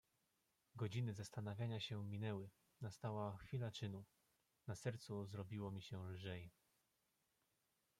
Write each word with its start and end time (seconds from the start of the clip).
"Godziny 0.75 1.13
zastanawiania 1.13 1.79
się 1.79 2.03
minęły, 2.05 2.49
nastała 2.81 3.37
chwila 3.37 3.71
czynu; 3.71 4.05
na 4.67 4.75
sercu 4.75 5.25
zrobiło 5.25 5.71
mi 5.71 5.81
się 5.81 6.09
lżej." 6.09 6.51